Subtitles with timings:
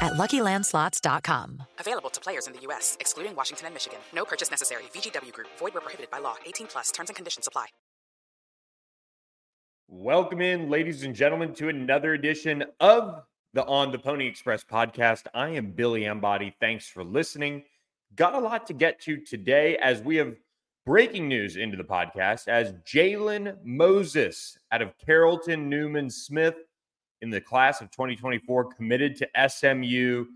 [0.00, 1.62] at LuckyLandSlots.com.
[1.78, 3.98] Available to players in the U.S., excluding Washington and Michigan.
[4.14, 4.84] No purchase necessary.
[4.94, 5.48] VGW Group.
[5.58, 6.36] Void where prohibited by law.
[6.46, 6.90] 18 plus.
[6.90, 7.66] Terms and conditions apply.
[9.90, 13.22] Welcome in, ladies and gentlemen, to another edition of
[13.54, 15.22] the On the Pony Express podcast.
[15.32, 16.54] I am Billy Embody.
[16.60, 17.62] Thanks for listening.
[18.14, 20.34] Got a lot to get to today as we have
[20.84, 26.56] breaking news into the podcast as Jaylen Moses out of Carrollton Newman Smith
[27.22, 30.26] in the class of 2024 committed to SMU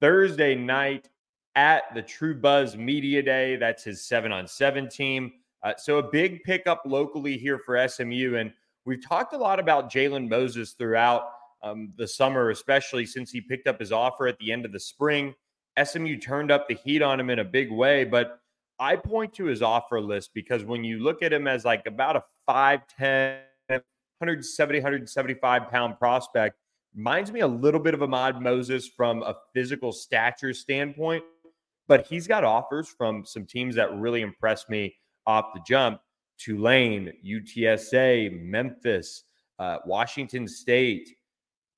[0.00, 1.08] Thursday night
[1.54, 3.56] at the True Buzz Media Day.
[3.56, 5.32] That's his seven on seven team.
[5.62, 8.36] Uh, so a big pickup locally here for SMU.
[8.36, 8.52] And
[8.84, 11.30] we've talked a lot about Jaylen Moses throughout
[11.62, 14.80] um, the summer, especially since he picked up his offer at the end of the
[14.80, 15.34] spring.
[15.82, 18.40] SMU turned up the heat on him in a big way, but
[18.78, 22.16] I point to his offer list because when you look at him as like about
[22.16, 23.38] a 5'10,
[24.18, 26.56] 170, 175 pound prospect,
[26.94, 31.24] reminds me a little bit of Ahmad Moses from a physical stature standpoint,
[31.88, 36.00] but he's got offers from some teams that really impressed me off the jump.
[36.38, 39.24] Tulane, UTSA, Memphis,
[39.58, 41.08] uh, Washington State.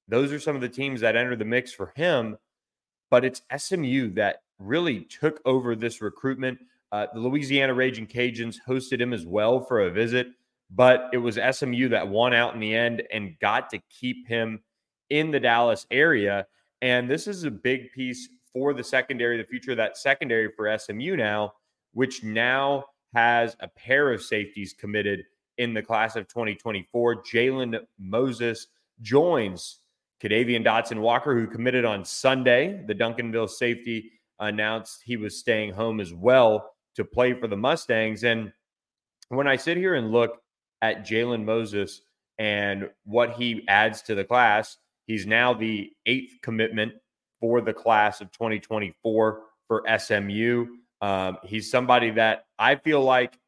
[0.09, 2.37] Those are some of the teams that enter the mix for him
[3.11, 6.59] but it's SMU that really took over this recruitment.
[6.93, 10.29] Uh, the Louisiana Raging Cajuns hosted him as well for a visit,
[10.71, 14.61] but it was SMU that won out in the end and got to keep him
[15.11, 16.47] in the Dallas area.
[16.83, 20.77] And this is a big piece for the secondary, the future of that secondary for
[20.79, 21.53] SMU now,
[21.93, 25.25] which now has a pair of safeties committed
[25.57, 27.23] in the class of 2024.
[27.23, 28.69] Jaylen Moses
[29.01, 29.81] joins
[30.23, 36.01] Kadavian Dotson Walker, who committed on Sunday, the Duncanville safety announced he was staying home
[36.01, 38.25] as well to play for the Mustangs.
[38.25, 38.53] And
[39.29, 40.41] when I sit here and look
[40.83, 42.03] at Jaylen Moses
[42.39, 46.93] and what he adds to the class, he's now the eighth commitment
[47.41, 50.67] for the class of 2024 for SMU.
[51.01, 53.39] Um, he's somebody that I feel like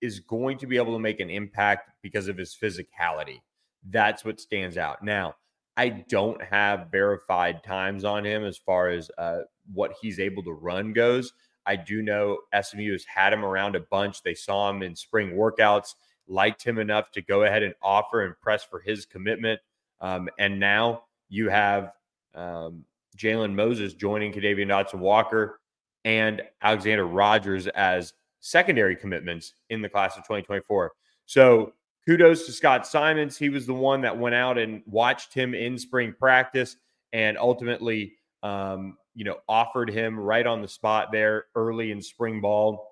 [0.00, 3.40] is going to be able to make an impact because of his physicality.
[3.88, 5.02] That's what stands out.
[5.02, 5.34] Now,
[5.76, 9.40] I don't have verified times on him as far as uh,
[9.72, 11.32] what he's able to run goes.
[11.66, 14.22] I do know SMU has had him around a bunch.
[14.22, 15.94] They saw him in spring workouts,
[16.30, 19.60] liked him enough to go ahead and offer and press for his commitment.
[20.00, 21.92] Um, and now you have
[22.34, 22.84] um,
[23.16, 25.60] Jaylen Moses joining Kadavian Dotson Walker
[26.04, 30.92] and Alexander Rogers as secondary commitments in the class of 2024.
[31.26, 31.74] So
[32.06, 33.36] kudos to Scott Symons.
[33.36, 36.76] He was the one that went out and watched him in spring practice
[37.12, 42.40] and ultimately, um, you know, offered him right on the spot there early in spring
[42.40, 42.86] ball.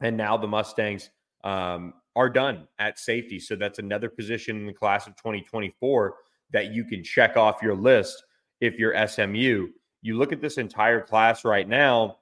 [0.00, 1.10] And now the Mustangs
[1.44, 3.38] um, are done at safety.
[3.38, 6.14] So that's another position in the class of 2024
[6.52, 8.24] that you can check off your list
[8.60, 9.68] if you're SMU.
[10.02, 12.18] You look at this entire class right now,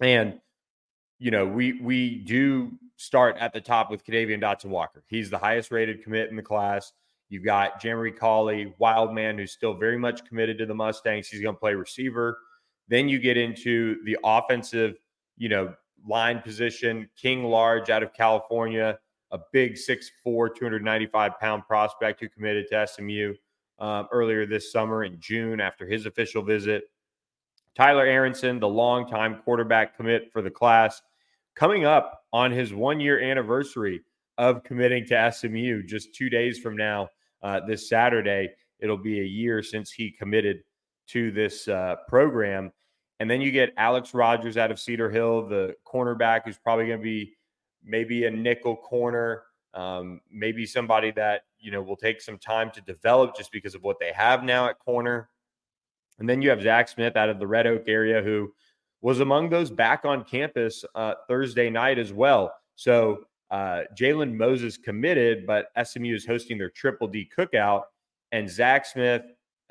[0.00, 0.40] and
[1.18, 5.02] you know we we do start at the top with Kadavian Dotson Walker.
[5.08, 6.92] He's the highest rated commit in the class.
[7.28, 11.28] You've got Jeremy Colley, Wildman, who's still very much committed to the Mustangs.
[11.28, 12.38] He's going to play receiver.
[12.88, 14.96] Then you get into the offensive,
[15.38, 15.74] you know,
[16.06, 17.08] line position.
[17.16, 18.98] King Large out of California,
[19.30, 23.34] a big 6'4, 295 pound prospect who committed to SMU
[23.78, 26.84] um, earlier this summer in June after his official visit.
[27.74, 31.00] Tyler Aronson, the longtime quarterback commit for the class
[31.54, 34.00] coming up on his one year anniversary
[34.38, 37.08] of committing to SMU just two days from now,
[37.42, 38.50] uh, this Saturday.
[38.78, 40.62] It'll be a year since he committed
[41.08, 42.72] to this uh, program.
[43.22, 46.98] And then you get Alex Rogers out of Cedar Hill, the cornerback who's probably going
[46.98, 47.34] to be
[47.84, 49.44] maybe a nickel corner,
[49.74, 53.82] um, maybe somebody that, you know, will take some time to develop just because of
[53.84, 55.28] what they have now at corner.
[56.18, 58.52] And then you have Zach Smith out of the Red Oak area who
[59.02, 62.52] was among those back on campus uh, Thursday night as well.
[62.74, 63.20] So
[63.52, 67.82] uh, Jaylen Moses committed, but SMU is hosting their Triple D cookout,
[68.32, 69.22] and Zach Smith,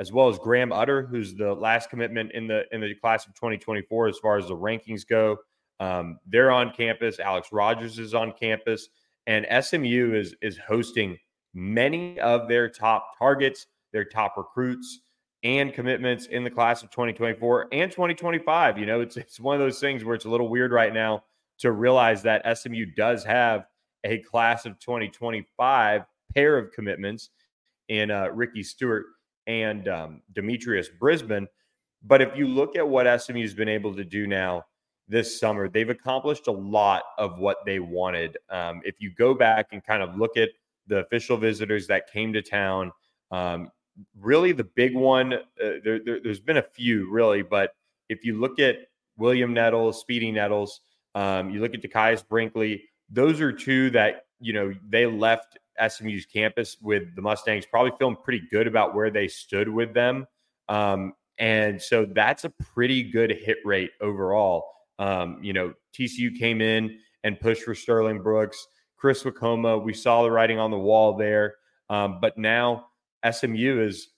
[0.02, 3.36] as well as Graham Utter, who's the last commitment in the in the class of
[3.36, 5.38] 2024 as far as the rankings go.
[5.80, 7.20] Um, they're on campus.
[7.20, 8.90] Alex Rogers is on campus,
[9.28, 11.20] and SMU is is hosting
[11.54, 15.02] many of their top targets, their top recruits
[15.44, 18.80] and commitments in the class of 2024 and 2025.
[18.80, 21.24] You know, it's it's one of those things where it's a little weird right now
[21.60, 23.68] to realize that SMU does have
[24.04, 26.02] a class of 2025
[26.34, 27.30] pair of commitments
[27.88, 29.06] in uh, Ricky Stewart
[29.48, 31.48] and um, Demetrius Brisbane.
[32.04, 34.64] But if you look at what SMU has been able to do now
[35.08, 38.38] this summer, they've accomplished a lot of what they wanted.
[38.50, 40.50] Um, if you go back and kind of look at
[40.88, 42.92] the official visitors that came to town,
[43.30, 43.70] um,
[44.20, 45.38] really the big one, uh,
[45.84, 47.74] there, there, has been a few really, but
[48.10, 48.78] if you look at
[49.18, 50.82] William Nettles, Speedy Nettles,
[51.14, 55.58] um, you look at Dekias Brinkley, those are two that, you know, they left
[55.88, 60.26] SMU's campus with the Mustangs, probably feeling pretty good about where they stood with them.
[60.70, 64.66] Um, and so that's a pretty good hit rate overall.
[65.00, 68.68] Um, you know, TCU came in and pushed for Sterling Brooks,
[68.98, 69.84] Chris Wickoma.
[69.84, 71.56] We saw the writing on the wall there.
[71.90, 72.88] Um, but now
[73.30, 74.10] SMU is,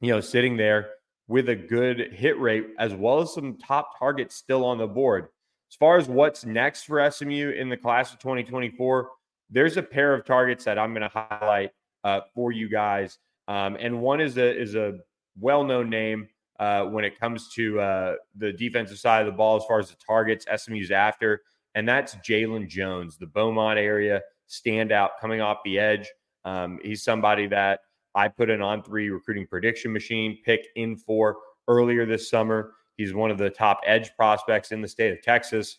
[0.00, 0.90] you know, sitting there
[1.28, 5.28] with a good hit rate as well as some top targets still on the board.
[5.70, 9.08] As far as what's next for SMU in the class of 2024,
[9.50, 11.70] there's a pair of targets that I'm going to highlight
[12.04, 13.18] uh, for you guys,
[13.48, 14.98] um, and one is a is a
[15.38, 19.64] well-known name uh, when it comes to uh, the defensive side of the ball as
[19.64, 21.42] far as the targets SMU's after,
[21.74, 26.08] and that's Jalen Jones, the Beaumont area standout coming off the edge.
[26.44, 27.80] Um, he's somebody that
[28.14, 31.36] I put an on three recruiting prediction machine pick in for
[31.68, 32.72] earlier this summer.
[32.96, 35.78] He's one of the top edge prospects in the state of Texas.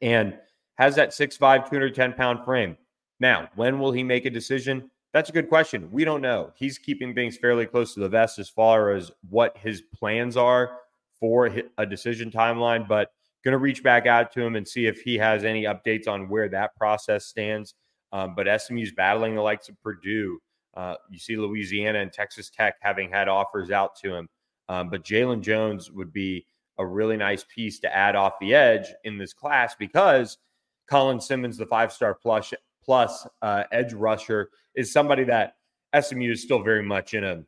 [0.00, 0.38] And
[0.76, 1.38] has that 6'5,
[1.68, 2.76] 210 pound frame.
[3.20, 4.90] Now, when will he make a decision?
[5.12, 5.88] That's a good question.
[5.92, 6.52] We don't know.
[6.56, 10.78] He's keeping things fairly close to the vest as far as what his plans are
[11.20, 13.12] for a decision timeline, but
[13.44, 16.28] going to reach back out to him and see if he has any updates on
[16.28, 17.74] where that process stands.
[18.12, 20.40] Um, but SMU's battling the likes of Purdue.
[20.74, 24.28] Uh, you see Louisiana and Texas Tech having had offers out to him.
[24.68, 26.46] Um, but Jalen Jones would be
[26.78, 30.38] a really nice piece to add off the edge in this class because–
[30.88, 32.52] Colin Simmons, the five star plus
[32.84, 35.56] plus uh, edge rusher, is somebody that
[35.98, 37.42] SMU is still very much in a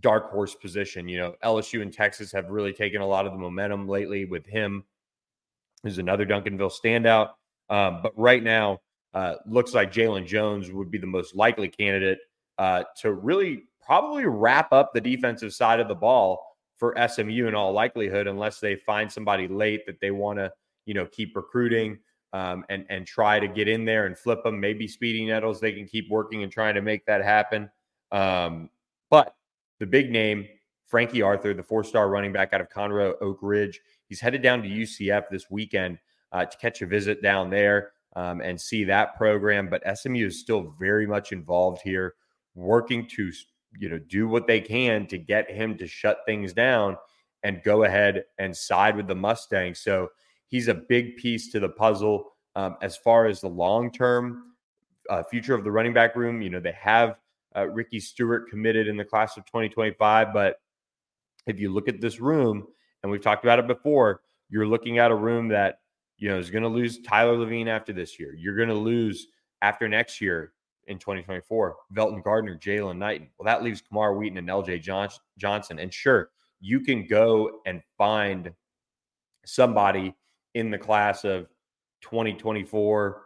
[0.00, 1.08] dark horse position.
[1.08, 4.46] You know, LSU and Texas have really taken a lot of the momentum lately with
[4.46, 4.84] him.
[5.82, 7.30] Who's another Duncanville standout.
[7.70, 8.80] Um, but right now,
[9.14, 12.18] uh, looks like Jalen Jones would be the most likely candidate
[12.58, 17.54] uh, to really probably wrap up the defensive side of the ball for SMU in
[17.54, 20.52] all likelihood, unless they find somebody late that they want to,
[20.86, 21.98] you know, keep recruiting
[22.32, 24.60] um, and and try to get in there and flip them.
[24.60, 27.70] Maybe Speedy Nettles, they can keep working and trying to make that happen.
[28.12, 28.70] Um,
[29.10, 29.34] but
[29.78, 30.46] the big name,
[30.86, 34.68] Frankie Arthur, the four-star running back out of Conroe Oak Ridge, he's headed down to
[34.68, 35.98] UCF this weekend
[36.32, 39.68] uh, to catch a visit down there um, and see that program.
[39.68, 42.14] But SMU is still very much involved here,
[42.54, 43.32] working to
[43.78, 46.96] you know do what they can to get him to shut things down
[47.42, 49.80] and go ahead and side with the Mustangs.
[49.80, 50.08] So
[50.50, 54.52] he's a big piece to the puzzle um, as far as the long term
[55.08, 56.42] uh, future of the running back room.
[56.42, 57.16] You know, they have
[57.56, 60.60] uh, Ricky Stewart committed in the class of 2025, but
[61.46, 62.66] if you look at this room,
[63.02, 64.20] and we've talked about it before,
[64.50, 65.80] you're looking at a room that
[66.18, 68.34] you know is going to lose Tyler Lavine after this year.
[68.34, 69.28] You're going to lose
[69.62, 70.52] after next year
[70.86, 73.28] in 2024, Velton Gardner, Jalen Knighton.
[73.38, 74.82] Well, that leaves Camar Wheaton and LJ
[75.38, 75.78] Johnson.
[75.78, 76.30] And sure,
[76.60, 78.52] you can go and find
[79.44, 80.14] somebody
[80.54, 81.48] in the class of
[82.02, 83.22] 2024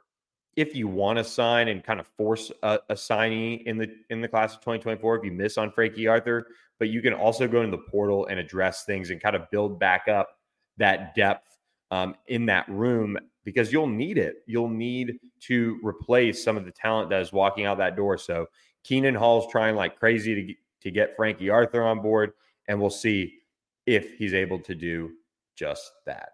[0.56, 4.20] if you want to sign and kind of force a, a signee in the in
[4.20, 6.46] the class of 2024 if you miss on Frankie Arthur,
[6.78, 9.78] but you can also go into the portal and address things and kind of build
[9.78, 10.38] back up
[10.76, 11.58] that depth
[11.90, 14.36] um, in that room because you'll need it.
[14.46, 18.16] You'll need to replace some of the talent that is walking out that door.
[18.16, 18.46] So
[18.84, 22.32] Keenan Hall's trying like crazy to to get Frankie Arthur on board,
[22.69, 23.38] and we'll see
[23.86, 25.12] if he's able to do
[25.56, 26.33] just that.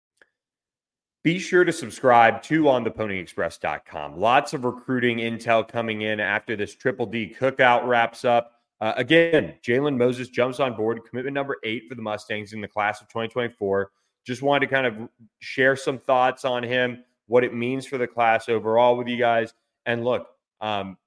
[1.23, 4.19] Be sure to subscribe to ontheponyexpress.com.
[4.19, 8.53] Lots of recruiting intel coming in after this Triple D cookout wraps up.
[8.79, 12.67] Uh, again, Jaylen Moses jumps on board, commitment number eight for the Mustangs in the
[12.67, 13.91] class of 2024.
[14.25, 15.09] Just wanted to kind of
[15.39, 19.53] share some thoughts on him, what it means for the class overall with you guys.
[19.85, 20.25] And look,
[20.59, 20.97] um,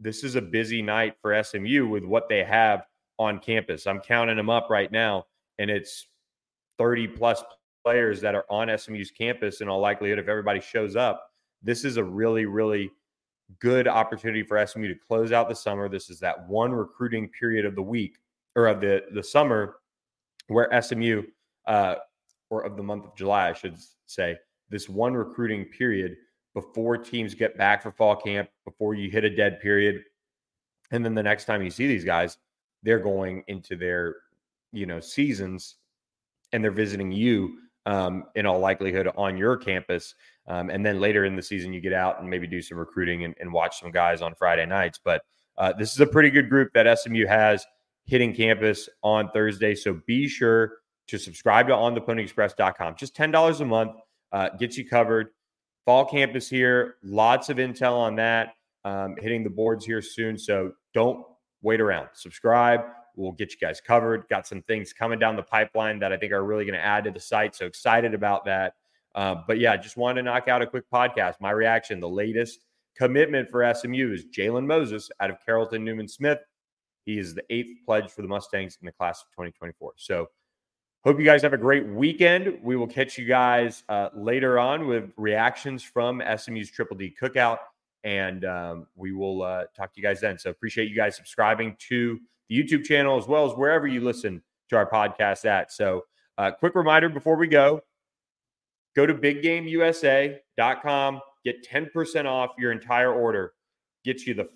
[0.00, 2.86] this is a busy night for SMU with what they have
[3.18, 3.86] on campus.
[3.86, 5.26] I'm counting them up right now,
[5.58, 6.06] and it's
[6.78, 7.42] 30 plus
[7.84, 11.28] players that are on SMU's campus in all likelihood if everybody shows up
[11.62, 12.90] this is a really, really
[13.60, 15.88] good opportunity for SMU to close out the summer.
[15.88, 18.18] This is that one recruiting period of the week
[18.56, 19.76] or of the the summer
[20.48, 21.22] where SMU
[21.66, 21.96] uh,
[22.50, 24.36] or of the month of July, I should say,
[24.70, 26.16] this one recruiting period
[26.54, 30.02] before teams get back for fall camp, before you hit a dead period,
[30.90, 32.38] and then the next time you see these guys,
[32.82, 34.16] they're going into their
[34.72, 35.76] you know seasons,
[36.52, 37.58] and they're visiting you
[37.88, 40.14] um, in all likelihood on your campus.
[40.46, 43.24] Um, and then later in the season, you get out and maybe do some recruiting
[43.24, 45.00] and, and watch some guys on Friday nights.
[45.02, 45.22] But
[45.56, 47.64] uh, this is a pretty good group that SMU has
[48.04, 49.74] hitting campus on Thursday.
[49.74, 50.74] So be sure
[51.08, 52.96] to subscribe to ontheponyexpress.com.
[52.96, 53.92] Just $10 a month
[54.32, 55.28] uh, gets you covered.
[55.86, 58.52] Fall campus here, lots of intel on that,
[58.84, 60.36] um, hitting the boards here soon.
[60.36, 61.24] So don't
[61.62, 62.08] wait around.
[62.12, 62.82] Subscribe.
[63.18, 64.28] We'll get you guys covered.
[64.28, 67.04] Got some things coming down the pipeline that I think are really going to add
[67.04, 67.54] to the site.
[67.54, 68.74] So excited about that.
[69.14, 71.34] Uh, but yeah, just wanted to knock out a quick podcast.
[71.40, 72.64] My reaction the latest
[72.96, 76.38] commitment for SMU is Jaylen Moses out of Carrollton Newman Smith.
[77.04, 79.94] He is the eighth pledge for the Mustangs in the class of 2024.
[79.96, 80.28] So
[81.04, 82.58] Hope you guys have a great weekend.
[82.60, 87.58] We will catch you guys uh, later on with reactions from SMU's Triple D Cookout,
[88.02, 90.38] and um, we will uh, talk to you guys then.
[90.38, 94.42] So appreciate you guys subscribing to the YouTube channel as well as wherever you listen
[94.70, 95.72] to our podcast at.
[95.72, 96.04] So,
[96.36, 97.80] uh, quick reminder before we go:
[98.94, 103.52] go to BigGameUSA.com, get ten percent off your entire order.
[104.04, 104.48] Gets you the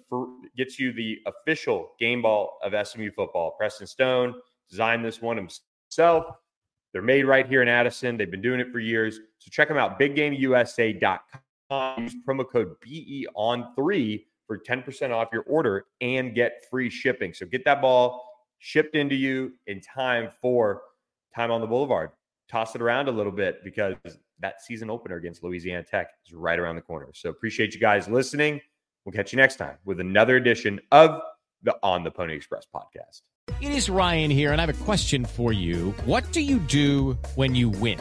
[0.56, 3.54] gets you the official game ball of SMU football.
[3.58, 4.34] Preston Stone
[4.70, 6.26] designed this one himself.
[6.92, 8.16] They're made right here in Addison.
[8.16, 9.18] They've been doing it for years.
[9.38, 12.02] So check them out, biggameusa.com.
[12.02, 17.32] Use promo code BE on three for 10% off your order and get free shipping.
[17.32, 18.22] So get that ball
[18.58, 20.82] shipped into you in time for
[21.34, 22.10] time on the boulevard.
[22.50, 23.94] Toss it around a little bit because
[24.40, 27.08] that season opener against Louisiana Tech is right around the corner.
[27.14, 28.60] So appreciate you guys listening.
[29.06, 31.22] We'll catch you next time with another edition of
[31.62, 33.22] the On the Pony Express podcast.
[33.60, 35.92] It is Ryan here, and I have a question for you.
[36.04, 38.00] What do you do when you win?